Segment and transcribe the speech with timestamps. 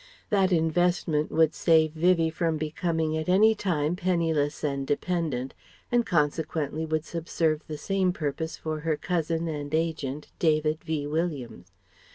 [0.31, 5.53] That investment would save Vivie from becoming at any time penniless and dependent,
[5.91, 11.05] and consequently would subserve the same purpose for her cousin and agent, David V.
[11.05, 11.67] Williams.